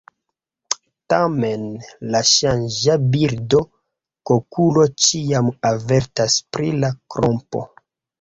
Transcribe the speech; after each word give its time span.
Tamen 1.13 1.65
la 2.15 2.21
saĝa 2.29 2.95
birdo 3.15 3.59
kukolo 4.29 4.87
ĉiam 5.09 5.51
avertas 5.73 6.39
pri 6.57 6.71
la 6.85 6.91
trompo. 7.17 7.63